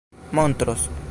[0.31, 0.91] montros